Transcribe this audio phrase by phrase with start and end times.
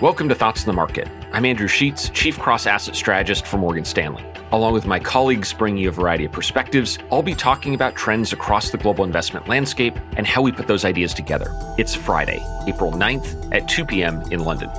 [0.00, 1.08] Welcome to Thoughts on the Market.
[1.32, 4.24] I'm Andrew Sheets, Chief Cross Asset Strategist for Morgan Stanley.
[4.52, 8.32] Along with my colleagues bringing you a variety of perspectives, I'll be talking about trends
[8.32, 11.52] across the global investment landscape and how we put those ideas together.
[11.78, 14.22] It's Friday, April 9th at 2 p.m.
[14.30, 14.70] in London.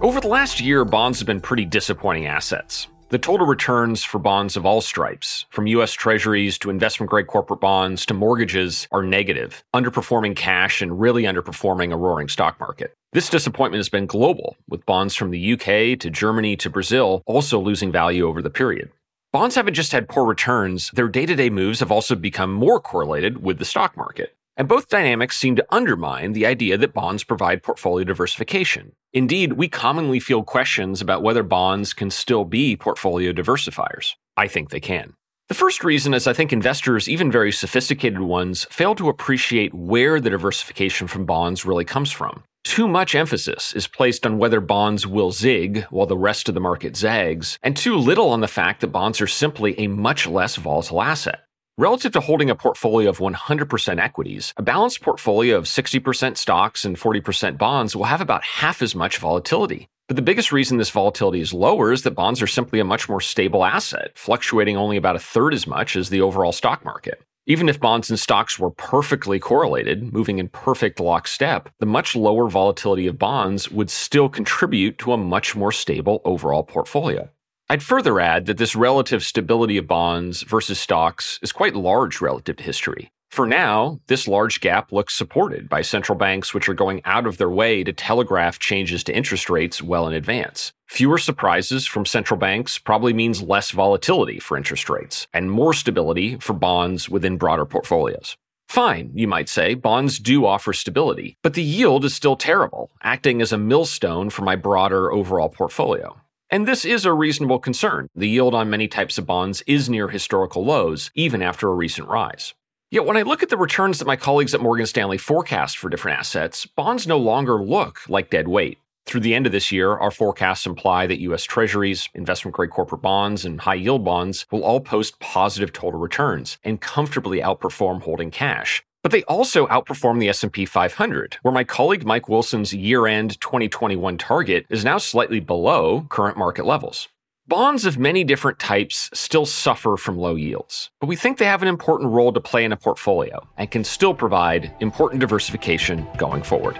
[0.00, 2.86] Over the last year, bonds have been pretty disappointing assets.
[3.08, 7.60] The total returns for bonds of all stripes, from US treasuries to investment grade corporate
[7.60, 12.94] bonds to mortgages, are negative, underperforming cash and really underperforming a roaring stock market.
[13.14, 17.58] This disappointment has been global, with bonds from the UK to Germany to Brazil also
[17.58, 18.90] losing value over the period.
[19.32, 22.78] Bonds haven't just had poor returns, their day to day moves have also become more
[22.78, 24.36] correlated with the stock market.
[24.58, 28.92] And both dynamics seem to undermine the idea that bonds provide portfolio diversification.
[29.14, 34.16] Indeed, we commonly field questions about whether bonds can still be portfolio diversifiers.
[34.36, 35.14] I think they can.
[35.48, 40.20] The first reason is I think investors, even very sophisticated ones, fail to appreciate where
[40.20, 42.42] the diversification from bonds really comes from.
[42.64, 46.60] Too much emphasis is placed on whether bonds will zig while the rest of the
[46.60, 50.56] market zags, and too little on the fact that bonds are simply a much less
[50.56, 51.40] volatile asset.
[51.76, 56.96] Relative to holding a portfolio of 100% equities, a balanced portfolio of 60% stocks and
[56.96, 59.88] 40% bonds will have about half as much volatility.
[60.08, 63.08] But the biggest reason this volatility is lower is that bonds are simply a much
[63.08, 67.22] more stable asset, fluctuating only about a third as much as the overall stock market.
[67.50, 72.46] Even if bonds and stocks were perfectly correlated, moving in perfect lockstep, the much lower
[72.46, 77.30] volatility of bonds would still contribute to a much more stable overall portfolio.
[77.70, 82.56] I'd further add that this relative stability of bonds versus stocks is quite large relative
[82.56, 83.12] to history.
[83.38, 87.38] For now, this large gap looks supported by central banks which are going out of
[87.38, 90.72] their way to telegraph changes to interest rates well in advance.
[90.88, 96.36] Fewer surprises from central banks probably means less volatility for interest rates and more stability
[96.38, 98.36] for bonds within broader portfolios.
[98.68, 103.40] Fine, you might say, bonds do offer stability, but the yield is still terrible, acting
[103.40, 106.20] as a millstone for my broader overall portfolio.
[106.50, 108.08] And this is a reasonable concern.
[108.16, 112.08] The yield on many types of bonds is near historical lows, even after a recent
[112.08, 112.54] rise.
[112.90, 115.90] Yet when I look at the returns that my colleagues at Morgan Stanley forecast for
[115.90, 118.78] different assets, bonds no longer look like dead weight.
[119.04, 123.02] Through the end of this year, our forecasts imply that US Treasuries, investment grade corporate
[123.02, 128.30] bonds, and high yield bonds will all post positive total returns and comfortably outperform holding
[128.30, 134.16] cash, but they also outperform the S&P 500, where my colleague Mike Wilson's year-end 2021
[134.16, 137.06] target is now slightly below current market levels.
[137.48, 141.62] Bonds of many different types still suffer from low yields, but we think they have
[141.62, 146.42] an important role to play in a portfolio and can still provide important diversification going
[146.42, 146.76] forward.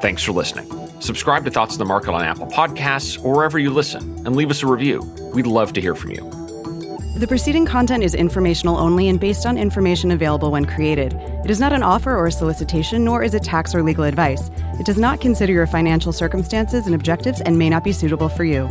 [0.00, 0.70] Thanks for listening.
[1.00, 4.48] Subscribe to Thoughts on the Market on Apple Podcasts or wherever you listen and leave
[4.52, 5.00] us a review.
[5.34, 6.30] We'd love to hear from you.
[7.18, 11.14] The preceding content is informational only and based on information available when created.
[11.44, 14.52] It is not an offer or a solicitation, nor is it tax or legal advice.
[14.78, 18.44] It does not consider your financial circumstances and objectives and may not be suitable for
[18.44, 18.70] you.